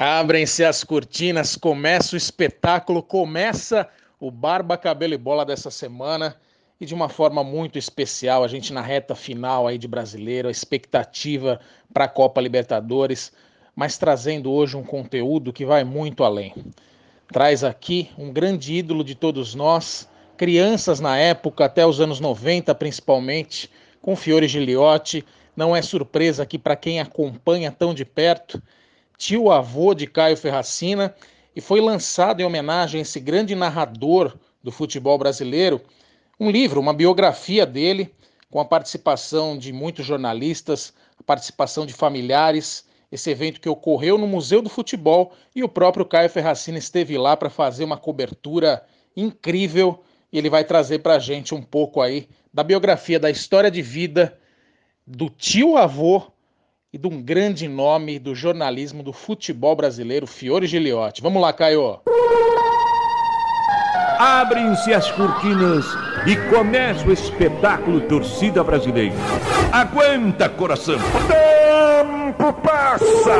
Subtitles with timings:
[0.00, 3.88] Abrem-se as cortinas, começa o espetáculo, começa
[4.20, 6.36] o Barba, Cabelo e Bola dessa semana
[6.80, 10.52] e de uma forma muito especial, a gente na reta final aí de brasileiro, a
[10.52, 11.58] expectativa
[11.92, 13.32] para a Copa Libertadores,
[13.74, 16.54] mas trazendo hoje um conteúdo que vai muito além.
[17.32, 22.72] Traz aqui um grande ídolo de todos nós, crianças na época, até os anos 90
[22.76, 23.68] principalmente,
[24.00, 25.24] com Fiore Giliotti.
[25.56, 28.62] Não é surpresa aqui para quem acompanha tão de perto
[29.18, 31.14] tio avô de Caio Ferracina,
[31.54, 35.82] e foi lançado em homenagem a esse grande narrador do futebol brasileiro
[36.40, 38.14] um livro, uma biografia dele,
[38.48, 42.86] com a participação de muitos jornalistas, a participação de familiares.
[43.10, 47.36] Esse evento que ocorreu no Museu do Futebol e o próprio Caio Ferracina esteve lá
[47.36, 48.84] para fazer uma cobertura
[49.16, 53.70] incrível e ele vai trazer para a gente um pouco aí da biografia, da história
[53.70, 54.38] de vida
[55.06, 56.30] do tio avô
[56.92, 61.20] e de um grande nome do jornalismo do futebol brasileiro, Fiore Giliotti.
[61.20, 62.00] Vamos lá, Caio.
[64.18, 65.84] Abrem-se as cortinas
[66.26, 69.14] e começa o espetáculo Torcida Brasileira.
[69.70, 70.96] Aguenta, coração!
[70.96, 73.36] O tempo passa!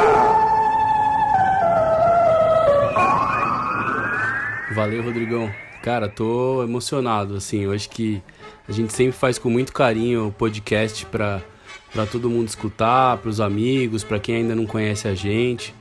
[4.74, 5.50] Valeu, Rodrigão.
[5.82, 7.62] Cara, tô emocionado, assim.
[7.62, 8.22] Eu acho que
[8.68, 11.42] a gente sempre faz com muito carinho o podcast para
[11.92, 15.74] para todo mundo escutar, para os amigos, para quem ainda não conhece a gente,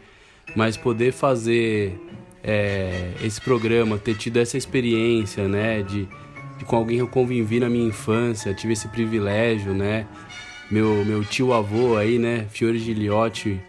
[0.55, 1.99] mas poder fazer
[2.43, 6.07] é, esse programa, ter tido essa experiência, né, de,
[6.57, 10.07] de, com alguém que eu convivi na minha infância, tive esse privilégio, né,
[10.71, 13.59] meu, meu tio avô aí, né, Fiore Giliotti,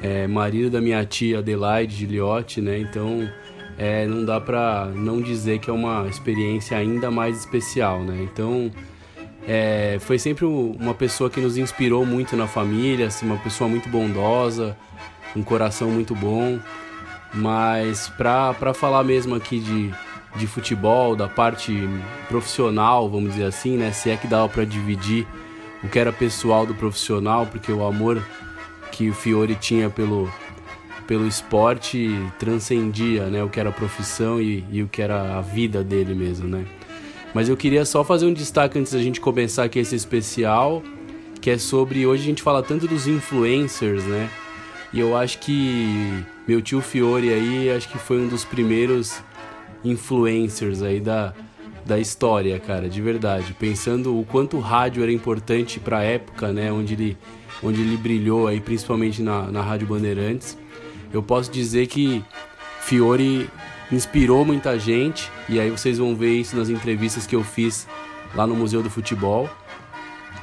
[0.00, 3.30] é, marido da minha tia Adelaide Giliotti, né, então
[3.76, 8.70] é, não dá para não dizer que é uma experiência ainda mais especial, né, então
[9.46, 13.88] é, foi sempre uma pessoa que nos inspirou muito na família, assim, uma pessoa muito
[13.88, 14.76] bondosa,
[15.34, 16.58] um coração muito bom.
[17.34, 19.90] Mas para falar mesmo aqui de,
[20.36, 21.72] de futebol, da parte
[22.28, 23.90] profissional, vamos dizer assim, né?
[23.90, 25.26] Se é que dava para dividir
[25.82, 28.22] o que era pessoal do profissional, porque o amor
[28.92, 30.30] que o Fiore tinha pelo,
[31.06, 33.42] pelo esporte transcendia né?
[33.42, 36.64] o que era profissão e, e o que era a vida dele mesmo, né?
[37.34, 40.82] Mas eu queria só fazer um destaque antes da gente começar aqui esse especial,
[41.40, 44.28] que é sobre hoje a gente fala tanto dos influencers, né?
[44.92, 49.22] E eu acho que meu tio Fiore aí, acho que foi um dos primeiros
[49.82, 51.32] influencers aí da,
[51.84, 53.54] da história, cara, de verdade.
[53.58, 57.16] Pensando o quanto o rádio era importante para a época, né, onde ele,
[57.62, 60.58] onde ele brilhou aí, principalmente na, na Rádio Bandeirantes.
[61.12, 62.22] Eu posso dizer que
[62.80, 63.48] Fiore
[63.92, 67.86] inspirou muita gente e aí vocês vão ver isso nas entrevistas que eu fiz
[68.34, 69.48] lá no Museu do Futebol.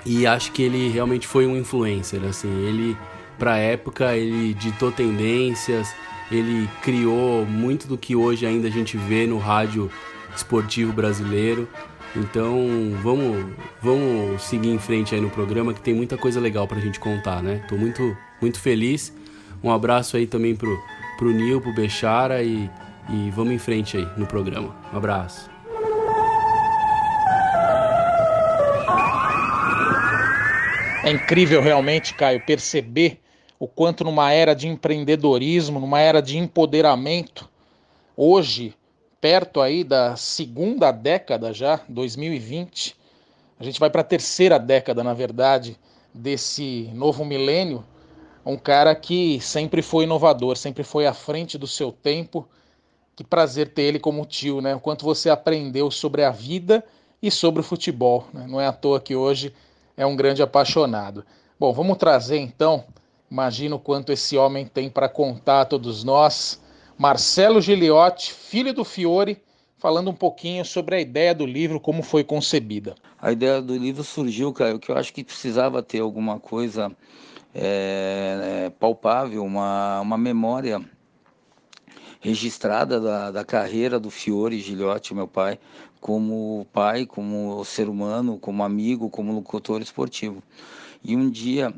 [0.05, 2.95] E acho que ele realmente foi um influencer, assim, ele
[3.37, 5.93] para a época ele ditou tendências,
[6.31, 9.89] ele criou muito do que hoje ainda a gente vê no rádio
[10.35, 11.67] esportivo brasileiro.
[12.15, 12.67] Então,
[13.01, 13.45] vamos,
[13.81, 17.41] vamos seguir em frente aí no programa que tem muita coisa legal pra gente contar,
[17.41, 17.63] né?
[17.67, 19.13] Tô muito, muito feliz.
[19.63, 20.77] Um abraço aí também pro,
[21.17, 22.69] pro Nil, pro Bechara e
[23.11, 24.75] e vamos em frente aí no programa.
[24.93, 25.49] Um abraço.
[31.03, 33.19] É incrível realmente, Caio, perceber
[33.57, 37.49] o quanto numa era de empreendedorismo, numa era de empoderamento,
[38.15, 38.75] hoje,
[39.19, 42.95] perto aí da segunda década já, 2020,
[43.59, 45.77] a gente vai para a terceira década, na verdade,
[46.13, 47.83] desse novo milênio,
[48.45, 52.47] um cara que sempre foi inovador, sempre foi à frente do seu tempo
[53.19, 54.73] que prazer ter ele como tio, né?
[54.73, 56.81] O quanto você aprendeu sobre a vida
[57.21, 58.25] e sobre o futebol.
[58.33, 58.47] Né?
[58.47, 59.53] Não é à toa que hoje
[59.97, 61.25] é um grande apaixonado.
[61.59, 62.85] Bom, vamos trazer então,
[63.29, 66.61] imagino quanto esse homem tem para contar a todos nós.
[66.97, 69.37] Marcelo Giliotti, filho do Fiore,
[69.77, 72.95] falando um pouquinho sobre a ideia do livro, como foi concebida.
[73.21, 76.89] A ideia do livro surgiu, Caio, que eu acho que precisava ter alguma coisa
[77.53, 80.81] é, palpável, uma, uma memória
[82.19, 85.59] registrada da, da carreira do Fiore Gilhote, meu pai,
[86.01, 90.43] como pai, como ser humano, como amigo, como locutor esportivo.
[91.03, 91.73] E um dia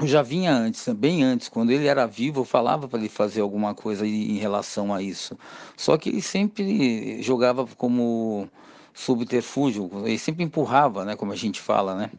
[0.00, 3.40] eu já vinha antes, bem antes, quando ele era vivo, eu falava para ele fazer
[3.40, 5.38] alguma coisa em relação a isso.
[5.76, 8.48] Só que ele sempre jogava como
[8.94, 12.10] subterfúgio, ele sempre empurrava, né, como a gente fala, né?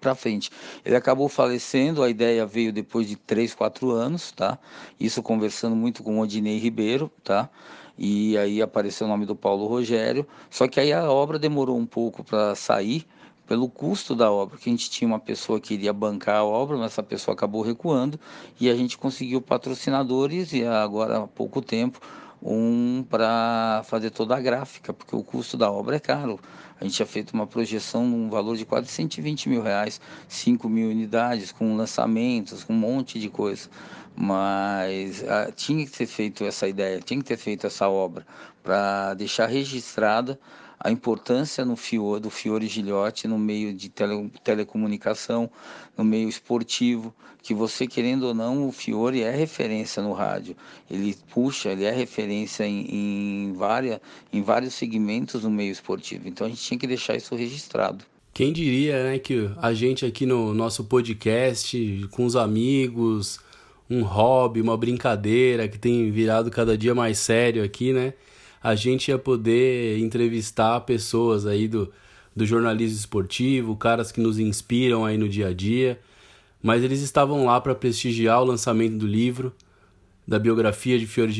[0.00, 0.50] Para frente.
[0.84, 4.58] Ele acabou falecendo, a ideia veio depois de 3, 4 anos, tá?
[4.98, 7.48] Isso conversando muito com o Odinei Ribeiro, tá?
[7.98, 11.84] E aí apareceu o nome do Paulo Rogério, só que aí a obra demorou um
[11.84, 13.06] pouco para sair,
[13.46, 16.76] pelo custo da obra, que a gente tinha uma pessoa que iria bancar a obra,
[16.76, 18.18] mas essa pessoa acabou recuando
[18.60, 22.00] e a gente conseguiu patrocinadores e agora há pouco tempo
[22.42, 26.40] um para fazer toda a gráfica, porque o custo da obra é caro.
[26.80, 30.88] A gente tinha feito uma projeção num valor de quase 120 mil reais, 5 mil
[30.88, 33.68] unidades, com lançamentos, com um monte de coisa.
[34.16, 38.26] Mas ah, tinha que ter feito essa ideia, tinha que ter feito essa obra
[38.62, 40.38] para deixar registrada
[40.82, 45.50] a importância no Fiore, do Fiore Gilhote no meio de tele, telecomunicação,
[45.96, 50.56] no meio esportivo, que você querendo ou não, o Fiore é referência no rádio.
[50.90, 54.00] Ele puxa, ele é referência em, em, várias,
[54.32, 56.26] em vários segmentos no meio esportivo.
[56.26, 58.04] Então a gente tinha que deixar isso registrado.
[58.32, 63.38] Quem diria, né, que a gente aqui no nosso podcast, com os amigos,
[63.88, 68.14] um hobby, uma brincadeira que tem virado cada dia mais sério aqui, né?
[68.62, 71.90] A gente ia poder entrevistar pessoas aí do,
[72.34, 75.98] do jornalismo esportivo, caras que nos inspiram aí no dia a dia,
[76.62, 79.52] mas eles estavam lá para prestigiar o lançamento do livro,
[80.26, 81.32] da biografia de Fiore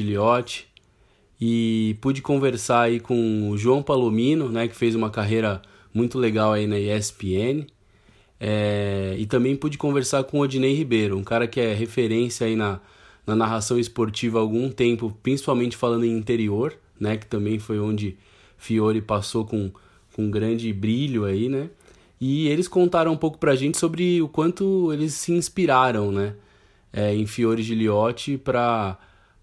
[1.41, 5.63] e pude conversar aí com o João Palomino, né, que fez uma carreira
[5.93, 7.67] muito legal aí na ESPN,
[8.39, 12.57] é, e também pude conversar com o Odinei Ribeiro, um cara que é referência aí
[12.57, 12.81] na,
[13.27, 18.17] na narração esportiva há algum tempo, principalmente falando em interior, né, que também foi onde
[18.57, 19.73] Fiore passou com,
[20.15, 21.71] com grande brilho aí, né?
[22.21, 26.35] E eles contaram um pouco pra gente sobre o quanto eles se inspiraram, né,
[26.93, 28.99] é, em Fiore Giliotti para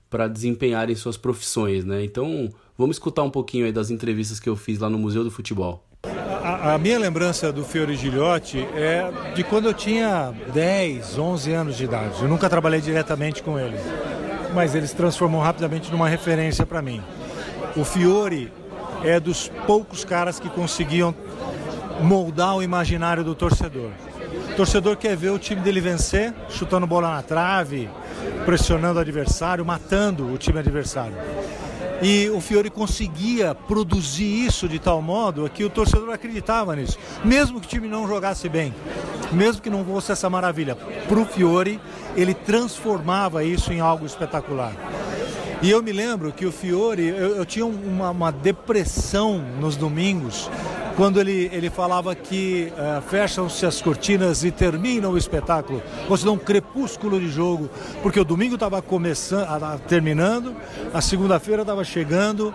[0.09, 2.03] para desempenharem suas profissões, né?
[2.03, 5.29] Então, vamos escutar um pouquinho aí das entrevistas que eu fiz lá no Museu do
[5.29, 5.83] Futebol.
[6.03, 11.77] A, a minha lembrança do Fiore Giliotti é de quando eu tinha 10, 11 anos
[11.77, 12.21] de idade.
[12.21, 13.75] Eu nunca trabalhei diretamente com ele,
[14.53, 17.01] mas ele se transformou rapidamente numa referência para mim.
[17.77, 18.51] O Fiore
[19.03, 21.13] é dos poucos caras que conseguiam
[22.01, 23.91] moldar o imaginário do torcedor.
[24.51, 27.87] O torcedor quer ver o time dele vencer, chutando bola na trave,
[28.45, 31.15] pressionando o adversário, matando o time adversário.
[32.01, 36.97] E o Fiore conseguia produzir isso de tal modo que o torcedor acreditava nisso.
[37.23, 38.73] Mesmo que o time não jogasse bem,
[39.31, 41.79] mesmo que não fosse essa maravilha, para o Fiore,
[42.15, 44.73] ele transformava isso em algo espetacular.
[45.59, 50.49] E eu me lembro que o Fiore, eu, eu tinha uma, uma, depressão nos domingos,
[50.95, 55.81] quando ele, ele falava que uh, fecham-se as cortinas e termina o espetáculo.
[56.07, 57.69] Você dá um crepúsculo de jogo,
[58.03, 59.47] porque o domingo estava começando,
[59.87, 60.55] terminando,
[60.93, 62.53] a segunda-feira estava chegando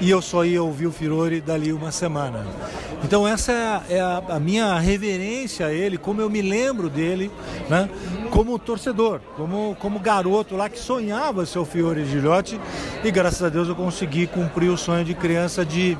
[0.00, 2.46] e eu só ia ouvir o Fiore dali uma semana.
[3.04, 6.88] Então essa é, a, é a, a, minha reverência a ele, como eu me lembro
[6.88, 7.30] dele,
[7.68, 7.88] né?
[8.36, 12.60] Como torcedor, como, como garoto lá que sonhava ser o Fiore Gilhote
[13.02, 15.96] e graças a Deus eu consegui cumprir o sonho de criança de,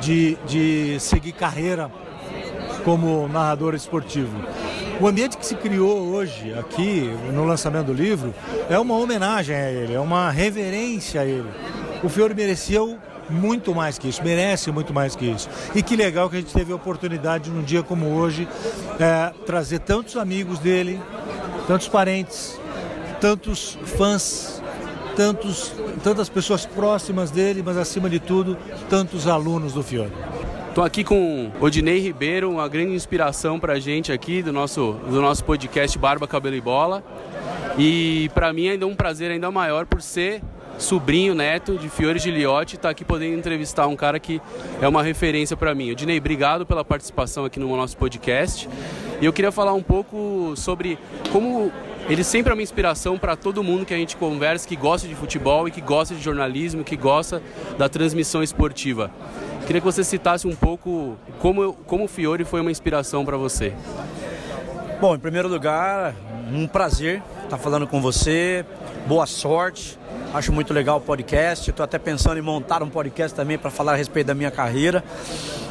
[0.00, 1.90] de, de seguir carreira
[2.84, 4.38] como narrador esportivo.
[5.00, 8.32] O ambiente que se criou hoje aqui no lançamento do livro
[8.70, 11.48] é uma homenagem a ele, é uma reverência a ele.
[12.04, 12.80] O Fiore merecia
[13.28, 15.48] muito mais que isso, merece muito mais que isso.
[15.74, 18.48] E que legal que a gente teve a oportunidade, num dia como hoje,
[19.00, 21.00] é, trazer tantos amigos dele,
[21.68, 22.58] tantos parentes,
[23.20, 24.62] tantos fãs,
[25.14, 25.70] tantos,
[26.02, 28.56] tantas pessoas próximas dele, mas acima de tudo,
[28.88, 30.10] tantos alunos do Fiore.
[30.70, 35.20] Estou aqui com Odinei Ribeiro, uma grande inspiração para a gente aqui do nosso, do
[35.20, 37.04] nosso podcast Barba, Cabelo e Bola.
[37.76, 40.40] E para mim ainda é um prazer ainda maior por ser
[40.78, 44.40] sobrinho, neto de Fiore Giliotti, está aqui podendo entrevistar um cara que
[44.80, 45.94] é uma referência para mim.
[45.94, 48.68] Dinei, obrigado pela participação aqui no nosso podcast.
[49.20, 50.98] E eu queria falar um pouco sobre
[51.32, 51.72] como
[52.08, 55.14] ele sempre é uma inspiração para todo mundo que a gente conversa, que gosta de
[55.14, 57.42] futebol e que gosta de jornalismo, que gosta
[57.76, 59.10] da transmissão esportiva.
[59.66, 63.74] Queria que você citasse um pouco como, como o Fiore foi uma inspiração para você.
[65.00, 66.14] Bom, em primeiro lugar,
[66.50, 68.64] um prazer estar falando com você.
[69.06, 69.98] Boa sorte
[70.32, 71.70] Acho muito legal o podcast.
[71.70, 75.02] Estou até pensando em montar um podcast também para falar a respeito da minha carreira.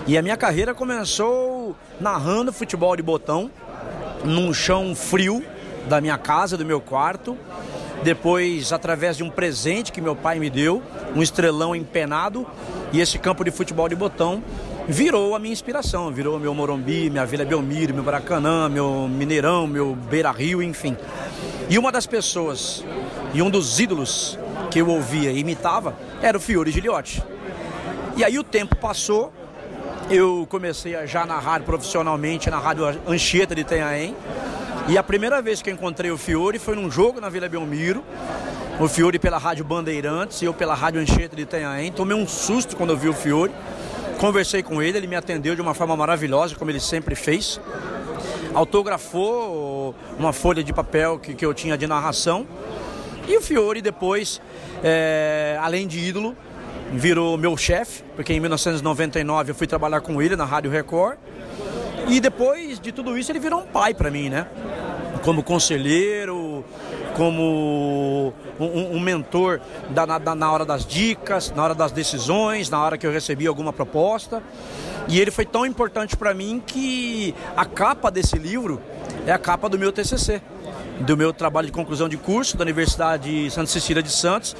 [0.07, 3.51] E a minha carreira começou narrando futebol de botão
[4.25, 5.43] num chão frio
[5.87, 7.37] da minha casa, do meu quarto.
[8.03, 10.81] Depois, através de um presente que meu pai me deu,
[11.15, 12.45] um estrelão empenado,
[12.91, 14.43] e esse campo de futebol de botão
[14.87, 19.95] virou a minha inspiração, virou meu Morumbi, minha Vila Belmiro, meu Baracanã, meu Mineirão, meu
[19.95, 20.95] Beira Rio, enfim.
[21.69, 22.83] E uma das pessoas
[23.33, 24.39] e um dos ídolos
[24.71, 27.21] que eu ouvia e imitava era o Fiore Giliotti.
[28.15, 29.33] E aí o tempo passou,
[30.09, 34.15] eu comecei a já narrar profissionalmente na Rádio Anchieta de Itanhaém.
[34.87, 38.01] E a primeira vez que eu encontrei o Fiore foi num jogo na Vila Belmiro.
[38.79, 41.91] O Fiore pela Rádio Bandeirantes e eu pela Rádio Anchieta de Itanhaém.
[41.91, 43.51] Tomei um susto quando eu vi o Fiore.
[44.19, 47.59] Conversei com ele, ele me atendeu de uma forma maravilhosa, como ele sempre fez.
[48.57, 52.47] Autografou uma folha de papel que, que eu tinha de narração.
[53.27, 54.41] E o Fiore depois,
[54.83, 56.35] é, além de ídolo,
[56.91, 61.19] virou meu chefe, porque em 1999 eu fui trabalhar com ele na Rádio Record.
[62.07, 64.47] E depois de tudo isso ele virou um pai para mim, né?
[65.23, 66.65] Como conselheiro,
[67.15, 69.61] como um, um mentor
[69.91, 73.45] da, na, na hora das dicas, na hora das decisões, na hora que eu recebi
[73.45, 74.41] alguma proposta.
[75.09, 78.81] E ele foi tão importante para mim que a capa desse livro
[79.25, 80.41] é a capa do meu TCC,
[80.99, 84.55] do meu trabalho de conclusão de curso da Universidade Santa Cecília de Santos,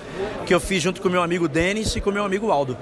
[0.46, 2.78] que eu fiz junto com meu amigo Denis e com meu amigo Aldo.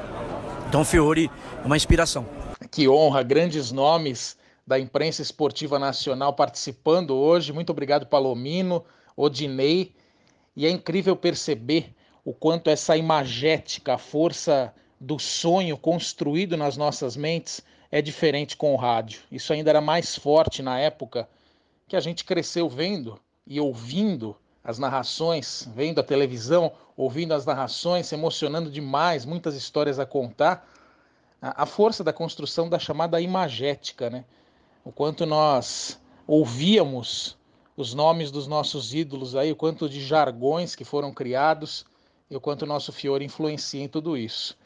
[0.67, 1.31] Então, Fiore
[1.63, 2.25] é uma inspiração.
[2.69, 7.53] Que honra, grandes nomes da imprensa esportiva nacional participando hoje.
[7.53, 8.83] Muito obrigado, Palomino.
[9.15, 9.93] Odinei,
[10.55, 11.93] e é incrível perceber
[12.23, 14.73] o quanto essa imagética, a força
[15.05, 19.21] do sonho construído nas nossas mentes é diferente com o rádio.
[19.31, 21.29] Isso ainda era mais forte na época
[21.87, 28.07] que a gente cresceu vendo e ouvindo as narrações, vendo a televisão, ouvindo as narrações,
[28.07, 30.67] se emocionando demais, muitas histórias a contar.
[31.39, 34.25] A força da construção da chamada imagética, né?
[34.83, 37.37] O quanto nós ouvíamos
[37.77, 41.85] os nomes dos nossos ídolos aí, o quanto de jargões que foram criados
[42.27, 44.57] e o quanto o nosso Fiore influencia em tudo isso.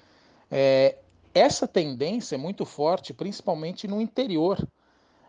[0.51, 0.97] É,
[1.33, 4.57] essa tendência é muito forte, principalmente no interior.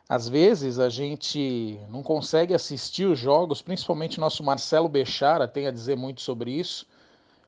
[0.08, 5.70] Às vezes a gente não consegue assistir os jogos, principalmente nosso Marcelo Bechara tem a
[5.70, 6.86] dizer muito sobre isso.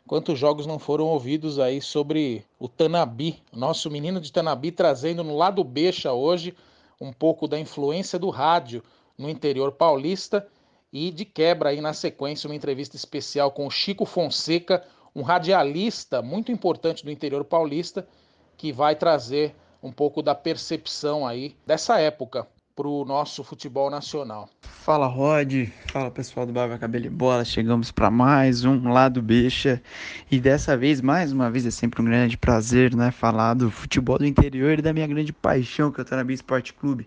[0.07, 5.37] Quantos jogos não foram ouvidos aí sobre o Tanabi, nosso menino de Tanabi, trazendo no
[5.37, 6.55] lado Becha hoje
[7.01, 8.83] um pouco da influência do rádio
[9.19, 10.47] no interior paulista
[10.93, 16.23] e de quebra aí na sequência uma entrevista especial com o Chico Fonseca, um radialista
[16.23, 18.07] muito importante do interior paulista
[18.57, 24.49] que vai trazer um pouco da percepção aí dessa época para o nosso futebol nacional.
[24.63, 29.83] Fala Rod, fala pessoal do Barba Cabelo e Bola, chegamos para mais um Lado Beixa
[30.31, 34.19] e dessa vez, mais uma vez, é sempre um grande prazer né, falar do futebol
[34.19, 37.07] do interior e da minha grande paixão que é o Tanabi Esporte Clube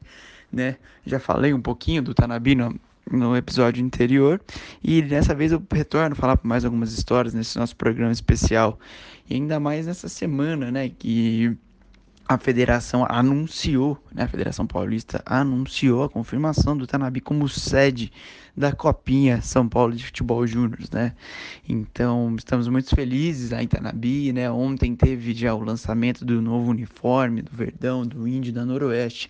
[0.56, 0.78] né?
[1.06, 2.80] Já falei um pouquinho do Tanabi no,
[3.12, 4.42] no episódio anterior
[4.84, 8.80] e dessa vez eu retorno falar mais algumas histórias nesse nosso programa especial
[9.30, 10.90] e ainda mais nessa semana, né?
[10.90, 11.56] Que
[12.28, 18.12] a federação anunciou, né, a Federação Paulista anunciou a confirmação do Tanabi como sede
[18.58, 21.14] da Copinha São Paulo de Futebol Júnior, né?
[21.68, 24.50] Então, estamos muito felizes aí em Tanabi, né?
[24.50, 29.30] Ontem teve já o lançamento do novo uniforme do Verdão, do Índio da Noroeste,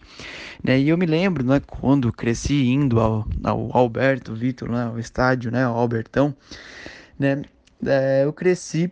[0.64, 0.80] né?
[0.80, 5.52] E eu me lembro, né, quando cresci indo ao, ao Alberto Vitor, né, ao estádio,
[5.52, 6.34] né, ao Albertão,
[7.20, 7.42] né?
[7.86, 8.92] É, eu cresci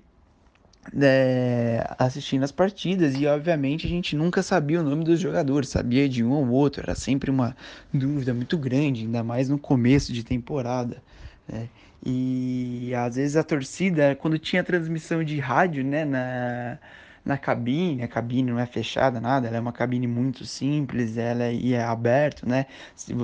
[1.01, 6.07] é, assistindo as partidas e obviamente a gente nunca sabia o nome dos jogadores, sabia
[6.09, 7.55] de um ou outro, era sempre uma
[7.93, 11.01] dúvida muito grande, ainda mais no começo de temporada.
[11.47, 11.69] Né?
[12.05, 16.77] E às vezes a torcida, quando tinha transmissão de rádio né, na,
[17.23, 21.45] na cabine, a cabine não é fechada, nada, ela é uma cabine muito simples, ela
[21.45, 22.65] é, é aberta, né?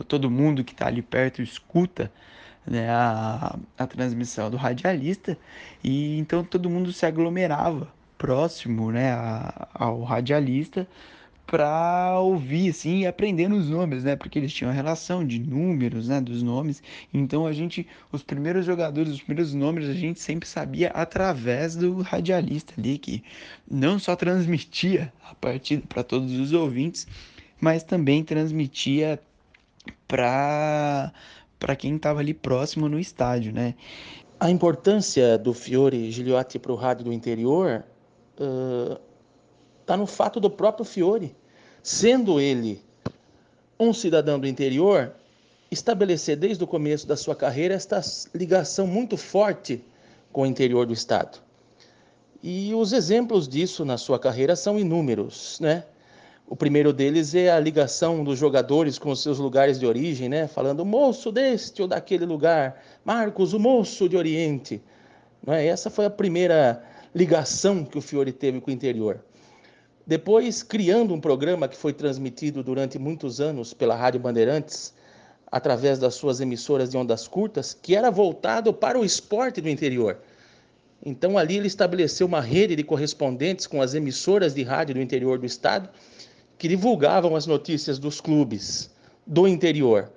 [0.08, 2.10] Todo mundo que está ali perto escuta
[2.66, 5.38] né, a, a transmissão do radialista
[5.84, 10.88] e então todo mundo se aglomerava próximo né, a, ao radialista
[11.50, 14.16] para ouvir assim e aprendendo os nomes, né?
[14.16, 16.84] Porque eles tinham a relação de números, né, dos nomes.
[17.12, 22.02] Então a gente, os primeiros jogadores, os primeiros nomes a gente sempre sabia através do
[22.04, 23.24] radialista ali que
[23.70, 27.08] não só transmitia a partida para todos os ouvintes,
[27.60, 29.20] mas também transmitia
[30.08, 31.12] para
[31.60, 33.76] para quem estava ali próximo no estádio, né?
[34.40, 37.84] A importância do Fiore Gigliotti para o rádio do interior
[39.82, 41.36] está uh, no fato do próprio Fiore,
[41.84, 42.82] sendo ele
[43.78, 45.14] um cidadão do interior,
[45.70, 48.02] estabelecer desde o começo da sua carreira esta
[48.34, 49.84] ligação muito forte
[50.32, 51.40] com o interior do estado.
[52.42, 55.84] E os exemplos disso na sua carreira são inúmeros, né?
[56.52, 60.48] O primeiro deles é a ligação dos jogadores com os seus lugares de origem, né?
[60.48, 64.82] Falando moço deste ou daquele lugar, Marcos, o moço de Oriente.
[65.46, 65.68] Não é?
[65.68, 69.24] Essa foi a primeira ligação que o Fiore teve com o interior.
[70.08, 74.92] Depois, criando um programa que foi transmitido durante muitos anos pela Rádio Bandeirantes,
[75.52, 80.18] através das suas emissoras de ondas curtas, que era voltado para o esporte do interior.
[81.06, 85.38] Então, ali ele estabeleceu uma rede de correspondentes com as emissoras de rádio do interior
[85.38, 85.88] do estado
[86.60, 88.92] que divulgavam as notícias dos clubes
[89.26, 90.12] do interior.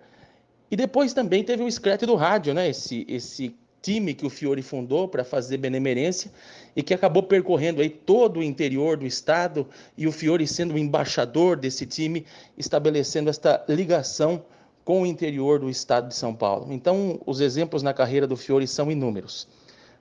[0.68, 2.68] E depois também teve o escrete do rádio, né?
[2.68, 6.32] Esse, esse time que o Fiore fundou para fazer benemerência
[6.74, 10.78] e que acabou percorrendo aí todo o interior do estado e o Fiore sendo o
[10.78, 12.26] embaixador desse time,
[12.58, 14.44] estabelecendo esta ligação
[14.84, 16.72] com o interior do estado de São Paulo.
[16.72, 19.46] Então, os exemplos na carreira do Fiore são inúmeros.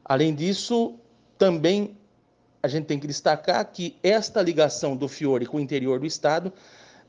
[0.04, 0.96] Além disso,
[1.38, 1.96] também
[2.64, 6.54] a gente tem que destacar que esta ligação do Fiore com o interior do estado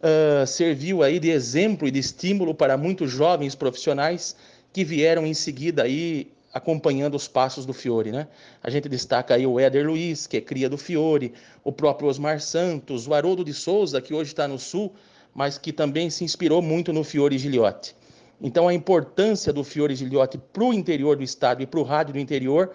[0.03, 4.35] uh, serviu aí de exemplo e de estímulo para muitos jovens profissionais
[4.73, 8.29] que vieram em seguida aí acompanhando os passos do Fiore, né?
[8.63, 11.33] A gente destaca aí o Éder Luiz, que é cria do Fiore,
[11.65, 14.93] o próprio Osmar Santos, o Haroldo de Souza, que hoje está no Sul,
[15.35, 17.97] mas que também se inspirou muito no Fiore Giliotti.
[18.41, 22.15] Então, a importância do Fiore Giliotti para o interior do estado e para o rádio
[22.15, 22.73] do interior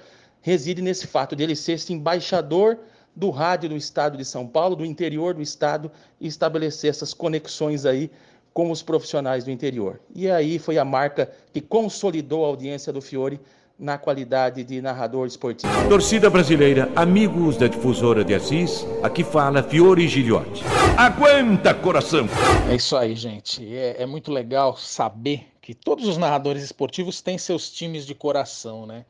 [0.48, 2.80] reside nesse fato de ele ser esse embaixador
[3.13, 7.86] do rádio do estado de São Paulo, do interior do estado, e estabelecer essas conexões
[7.86, 8.10] aí
[8.54, 10.00] com os profissionais do interior.
[10.16, 13.42] E aí foi a marca que consolidou a audiência do Fiore
[13.77, 15.72] na qualidade de narrador esportivo.
[15.89, 20.63] Torcida brasileira, amigos da difusora de Assis, aqui fala Fiore Gilhote.
[20.98, 22.25] Aguenta, coração!
[22.72, 23.68] É isso aí, gente.
[23.75, 28.86] É, é, muito legal saber que todos os narradores esportivos têm seus times de coração,
[28.86, 29.04] né?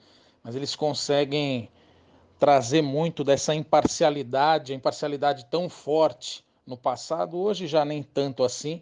[0.47, 1.69] Mas eles conseguem
[2.39, 8.81] trazer muito dessa imparcialidade, a imparcialidade tão forte no passado, hoje já nem tanto assim,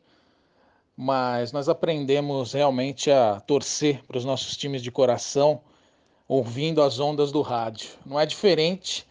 [0.96, 5.60] mas nós aprendemos realmente a torcer para os nossos times de coração
[6.28, 7.90] ouvindo as ondas do rádio.
[8.06, 9.04] Não é diferente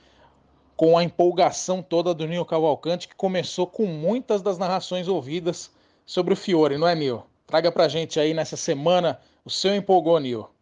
[0.77, 5.73] com a empolgação toda do Nil Cavalcante, que começou com muitas das narrações ouvidas
[6.07, 7.25] sobre o Fiore, não é, Nil?
[7.49, 10.54] Traga pra gente aí nessa semana o seu empolgou, Nil.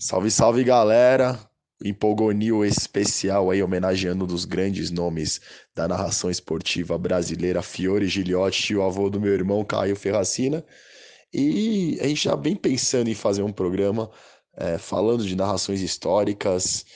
[0.00, 1.36] Salve, salve, galera!
[1.84, 5.40] Empolgou Nil especial aí, homenageando um dos grandes nomes
[5.74, 10.64] da narração esportiva brasileira, Fiore Gilhote, o avô do meu irmão Caio Ferracina.
[11.34, 14.08] E a gente já vem pensando em fazer um programa
[14.56, 16.86] é, falando de narrações históricas.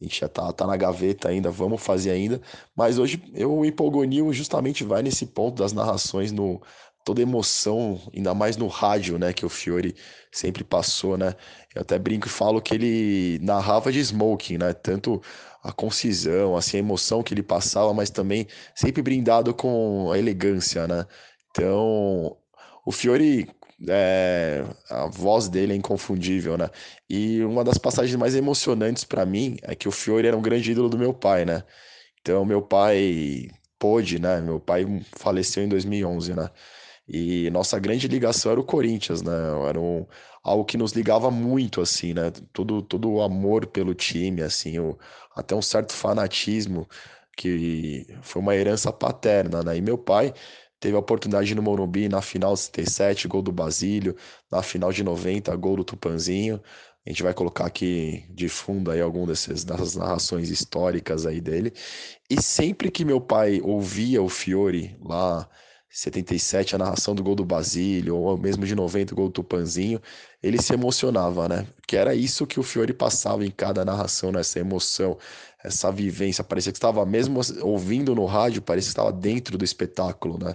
[0.00, 2.40] A gente já tá, tá na gaveta ainda, vamos fazer ainda.
[2.74, 6.60] Mas hoje eu, o Empolgonil justamente vai nesse ponto das narrações, no
[7.08, 9.32] toda emoção, ainda mais no rádio, né?
[9.32, 9.94] Que o Fiore
[10.30, 11.34] sempre passou, né?
[11.74, 14.74] Eu até brinco e falo que ele narrava de smoking, né?
[14.74, 15.22] Tanto
[15.62, 20.86] a concisão, assim, a emoção que ele passava, mas também sempre brindado com a elegância,
[20.86, 21.06] né?
[21.50, 22.36] Então,
[22.84, 23.48] o Fiore
[23.88, 26.68] é, a voz dele é inconfundível, né?
[27.08, 30.72] E uma das passagens mais emocionantes para mim é que o Fiore era um grande
[30.72, 31.62] ídolo do meu pai, né?
[32.20, 34.42] Então, meu pai pôde, né?
[34.42, 34.84] Meu pai
[35.16, 36.50] faleceu em 2011, né?
[37.08, 39.32] E nossa grande ligação era o Corinthians, né?
[39.68, 40.06] Era um,
[40.42, 42.30] algo que nos ligava muito, assim, né?
[42.52, 44.98] Todo, todo o amor pelo time, assim, o,
[45.34, 46.86] até um certo fanatismo
[47.36, 49.76] que foi uma herança paterna, né?
[49.76, 50.34] E meu pai
[50.80, 54.16] Teve a oportunidade no Morumbi na final de 77, gol do Basílio,
[54.50, 56.62] na final de 90, gol do Tupanzinho.
[57.04, 61.72] A gente vai colocar aqui de fundo aí algum desses, dessas narrações históricas aí dele.
[62.30, 65.48] E sempre que meu pai ouvia o Fiore lá
[65.98, 70.00] 77, a narração do gol do Basílio, ou mesmo de 90, o gol do Tupanzinho,
[70.40, 71.66] ele se emocionava, né?
[71.88, 74.40] Que era isso que o Fiore passava em cada narração, né?
[74.54, 75.18] emoção,
[75.62, 76.44] essa vivência.
[76.44, 80.54] Parecia que estava mesmo ouvindo no rádio, parecia que estava dentro do espetáculo, né?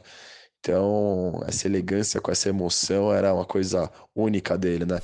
[0.61, 5.01] Então, essa elegância com essa emoção era uma coisa única dele, né?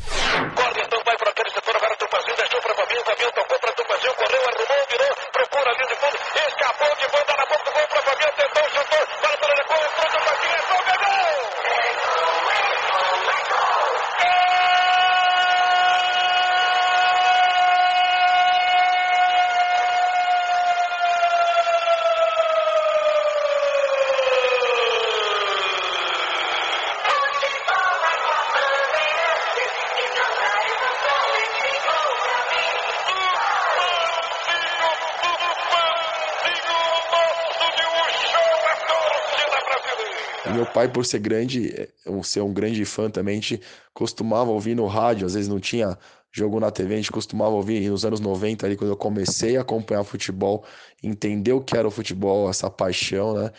[40.80, 41.90] Pai, por ser grande, é,
[42.24, 43.62] ser um grande fã também, a gente
[43.94, 45.98] costumava ouvir no rádio, às vezes não tinha
[46.32, 49.62] jogo na TV, a gente costumava ouvir nos anos 90, ali, quando eu comecei a
[49.62, 50.64] acompanhar futebol,
[51.04, 53.52] entender o que era o futebol, essa paixão, né?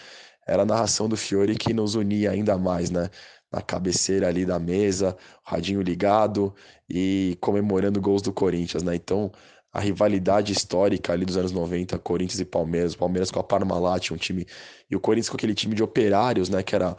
[0.47, 3.11] Era a narração do Fiore que nos unia ainda mais, né?
[3.53, 6.55] Na cabeceira ali da mesa, radinho ligado
[6.89, 8.95] e comemorando gols do Corinthians, né?
[8.95, 9.31] Então,
[9.73, 14.17] a rivalidade histórica ali dos anos 90, Corinthians e Palmeiras, Palmeiras com a Parmalat, um
[14.17, 14.47] time
[14.91, 16.97] e o Corinthians com aquele time de operários, né, que era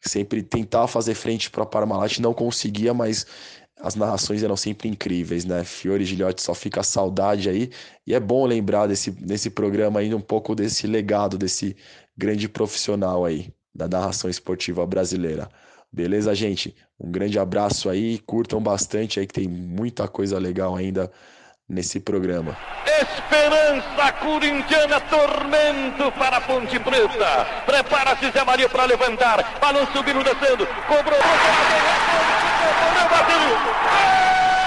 [0.00, 3.26] sempre tentar fazer frente para a Parmalat, não conseguia, mas
[3.80, 5.64] as narrações eram sempre incríveis, né?
[5.64, 7.70] Fiore Gilhote só fica a saudade aí,
[8.06, 11.76] e é bom lembrar desse, nesse programa ainda um pouco desse legado, desse
[12.16, 15.48] grande profissional aí, da narração esportiva brasileira.
[15.92, 16.74] Beleza, gente?
[16.98, 21.10] Um grande abraço aí, curtam bastante aí que tem muita coisa legal ainda
[21.68, 22.56] nesse programa.
[22.86, 27.46] Esperança corintiana, tormento para a Ponte Preta.
[27.66, 29.58] Prepara-se Zé Maria para levantar.
[29.60, 30.66] Balão subindo, descendo.
[30.86, 31.18] Cobrou.
[33.10, 33.44] Bateu.
[33.44, 34.63] cidade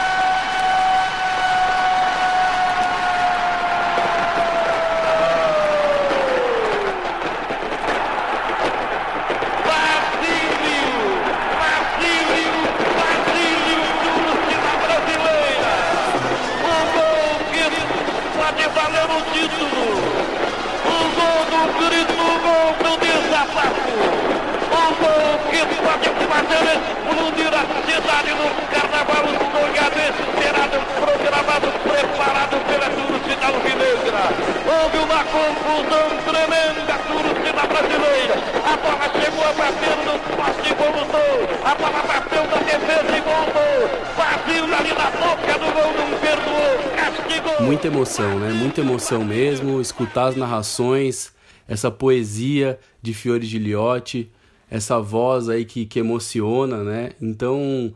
[35.18, 38.36] uma confusão tremenda, torcida brasileira.
[38.64, 41.66] A bola chegou a bater no poste e voltou.
[41.66, 43.90] A bola bateu na defesa e voltou.
[44.16, 47.66] Bateu ali na boca do gol, não perdoou, castigou.
[47.66, 48.54] Muita emoção, né?
[48.54, 49.82] Muita emoção mesmo.
[49.82, 51.34] Escutar as narrações,
[51.68, 54.32] essa poesia de Fiore Giliotti
[54.70, 57.12] essa voz aí que, que emociona, né?
[57.22, 57.94] Então,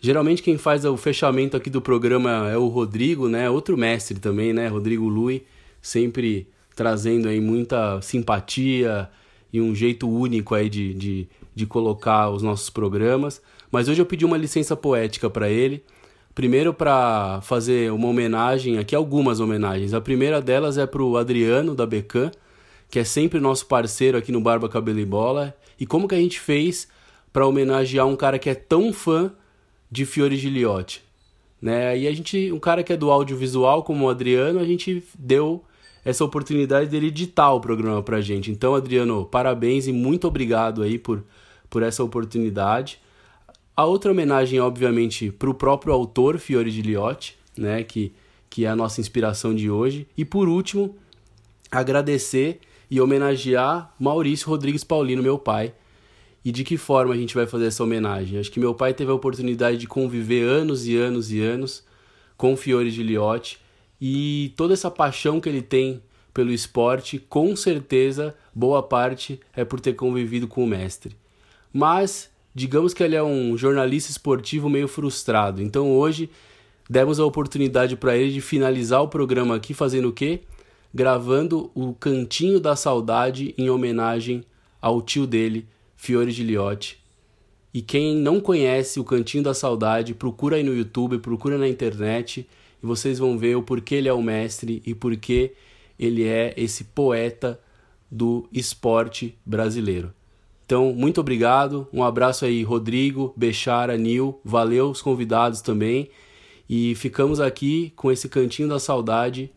[0.00, 3.50] geralmente quem faz o fechamento aqui do programa é o Rodrigo, né?
[3.50, 4.68] Outro mestre também, né?
[4.68, 5.44] Rodrigo Lui,
[5.80, 9.08] sempre trazendo aí muita simpatia
[9.52, 13.42] e um jeito único aí de, de, de colocar os nossos programas.
[13.70, 15.82] Mas hoje eu pedi uma licença poética para ele.
[16.34, 19.92] Primeiro para fazer uma homenagem, aqui algumas homenagens.
[19.92, 22.30] A primeira delas é para o Adriano da Becan,
[22.88, 26.18] que é sempre nosso parceiro aqui no Barba Cabelo e Bola e como que a
[26.18, 26.88] gente fez
[27.32, 29.32] para homenagear um cara que é tão fã
[29.90, 31.02] de Fiore Giliotti,
[31.60, 31.98] né?
[31.98, 35.64] E a gente, um cara que é do audiovisual como o Adriano, a gente deu
[36.08, 38.50] essa oportunidade dele editar o programa pra gente.
[38.50, 41.22] Então, Adriano, parabéns e muito obrigado aí por,
[41.68, 42.98] por essa oportunidade.
[43.76, 48.10] A outra homenagem, obviamente, para o próprio autor Fiore Giliotti, né, que,
[48.48, 50.06] que é a nossa inspiração de hoje.
[50.16, 50.96] E por último,
[51.70, 55.74] agradecer e homenagear Maurício Rodrigues Paulino, meu pai.
[56.42, 58.38] E de que forma a gente vai fazer essa homenagem?
[58.38, 61.84] Acho que meu pai teve a oportunidade de conviver anos e anos e anos
[62.34, 63.60] com Fiore Giliotti
[64.00, 69.80] e toda essa paixão que ele tem pelo esporte, com certeza, boa parte é por
[69.80, 71.16] ter convivido com o mestre.
[71.72, 75.60] Mas, digamos que ele é um jornalista esportivo meio frustrado.
[75.62, 76.30] Então hoje
[76.88, 80.42] demos a oportunidade para ele de finalizar o programa aqui fazendo o quê?
[80.92, 84.44] gravando o Cantinho da Saudade em homenagem
[84.80, 86.98] ao tio dele, Fiore Giliotti.
[87.72, 92.48] E quem não conhece o Cantinho da Saudade, procura aí no YouTube, procura na internet
[92.82, 95.54] e vocês vão ver o porquê ele é o mestre e porquê
[95.98, 97.60] ele é esse poeta
[98.10, 100.12] do esporte brasileiro.
[100.64, 101.88] Então, muito obrigado.
[101.92, 104.38] Um abraço aí, Rodrigo, Bechara, Nil.
[104.44, 106.10] Valeu os convidados também.
[106.68, 109.50] E ficamos aqui com esse cantinho da saudade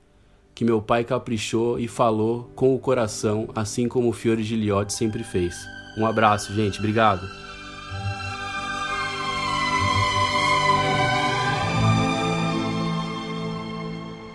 [0.56, 5.24] que meu pai caprichou e falou com o coração, assim como o Fiore Giliotti sempre
[5.24, 5.56] fez.
[5.98, 6.80] Um abraço, gente.
[6.80, 7.51] Obrigado.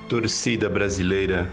[0.08, 1.52] Torcida brasileira,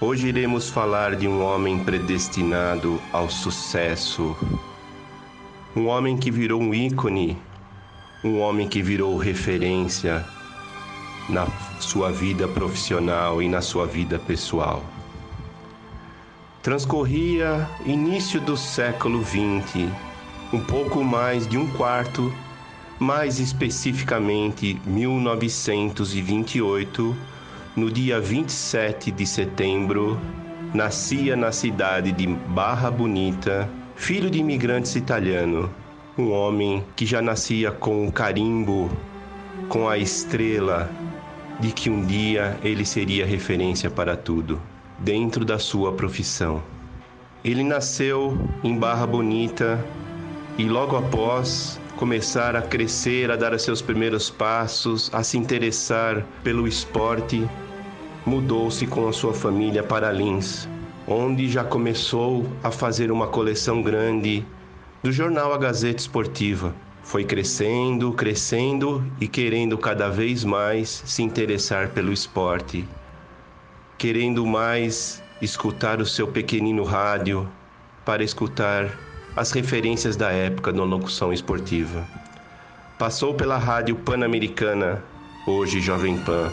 [0.00, 4.36] hoje iremos falar de um homem predestinado ao sucesso,
[5.74, 7.36] um homem que virou um ícone,
[8.22, 10.24] um homem que virou referência
[11.28, 11.48] na
[11.80, 14.84] sua vida profissional e na sua vida pessoal.
[16.62, 19.88] Transcorria início do século XX,
[20.52, 22.32] um pouco mais de um quarto,
[22.98, 27.16] mais especificamente 1928,
[27.76, 30.18] no dia 27 de setembro,
[30.72, 35.70] nascia na cidade de Barra Bonita, filho de imigrantes italiano,
[36.16, 38.88] um homem que já nascia com o carimbo,
[39.68, 40.88] com a estrela
[41.58, 44.60] de que um dia ele seria referência para tudo,
[44.98, 46.62] dentro da sua profissão.
[47.44, 49.84] Ele nasceu em Barra Bonita
[50.56, 56.66] e logo após começar a crescer, a dar seus primeiros passos, a se interessar pelo
[56.66, 57.48] esporte,
[58.26, 60.68] mudou-se com a sua família para Lins,
[61.06, 64.44] onde já começou a fazer uma coleção grande
[65.02, 66.74] do jornal A Gazeta Esportiva.
[67.02, 72.88] Foi crescendo, crescendo e querendo cada vez mais se interessar pelo esporte,
[73.98, 77.46] querendo mais escutar o seu pequenino rádio
[78.04, 78.98] para escutar
[79.36, 82.06] as referências da época da locução esportiva.
[82.98, 85.02] Passou pela rádio pan-americana,
[85.46, 86.52] hoje Jovem Pan,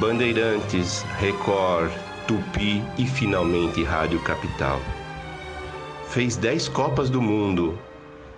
[0.00, 1.92] Bandeirantes, Record,
[2.26, 4.80] Tupi e finalmente Rádio Capital.
[6.08, 7.78] Fez 10 Copas do Mundo,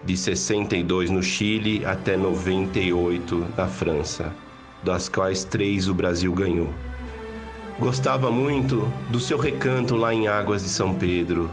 [0.04, 4.32] de 62 no Chile até 98 na França.
[4.82, 6.72] das quais três o Brasil ganhou.
[7.78, 11.50] Gostava muito do seu recanto lá em Águas de São Pedro,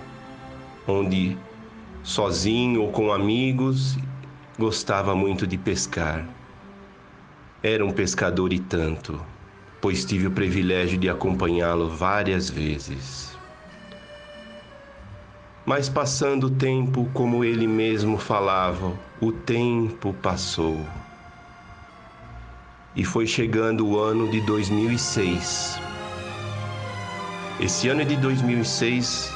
[0.87, 1.37] onde,
[2.07, 3.97] sozinho ou com amigos,
[4.57, 6.25] gostava muito de pescar.
[7.61, 9.19] Era um pescador e tanto,
[9.81, 13.37] pois tive o privilégio de acompanhá-lo várias vezes.
[15.65, 20.79] Mas passando o tempo, como ele mesmo falava, o tempo passou.
[22.95, 25.77] E foi chegando o ano de 2006.
[27.59, 29.29] Esse ano de 2006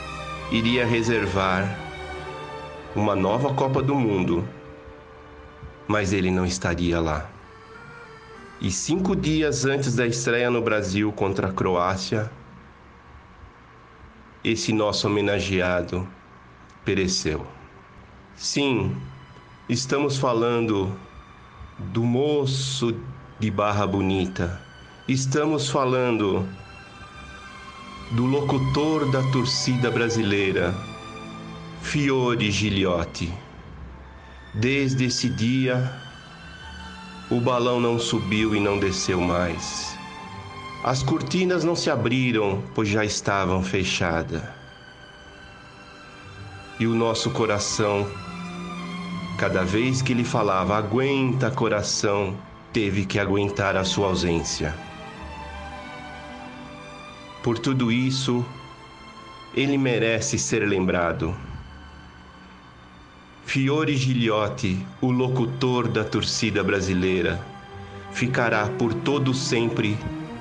[0.53, 1.80] iria reservar
[2.95, 4.47] uma nova Copa do Mundo,
[5.87, 7.29] mas ele não estaria lá.
[8.59, 12.31] E cinco dias antes da estreia no Brasil contra a Croácia,
[14.43, 16.07] esse nosso homenageado
[16.83, 17.45] pereceu.
[18.35, 18.95] Sim,
[19.69, 20.91] estamos falando
[21.79, 22.95] do moço
[23.39, 24.61] de Barra Bonita.
[25.07, 26.47] Estamos falando
[28.11, 30.73] do locutor da torcida brasileira,
[31.81, 33.33] Fiore Gigliotti.
[34.53, 35.91] Desde esse dia,
[37.29, 39.97] o balão não subiu e não desceu mais.
[40.83, 44.41] As cortinas não se abriram, pois já estavam fechadas
[46.81, 48.09] e o nosso coração,
[49.37, 52.35] cada vez que ele falava, aguenta coração,
[52.73, 54.73] teve que aguentar a sua ausência.
[57.43, 58.43] Por tudo isso,
[59.53, 61.35] ele merece ser lembrado.
[63.43, 67.43] Fiore Gigliotti, o locutor da torcida brasileira,
[68.11, 69.97] ficará por todo sempre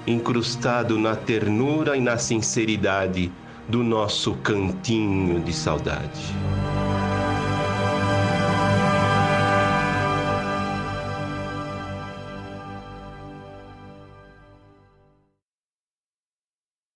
[0.06, 3.32] incrustado na ternura e na sinceridade
[3.68, 6.34] do nosso cantinho de saudade.